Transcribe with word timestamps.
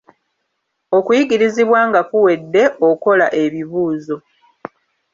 Okuyigirizibwa 0.97 1.79
nga 1.89 2.01
kuwedde, 2.09 2.63
okola 2.89 3.25
ebibuuzo. 3.43 4.15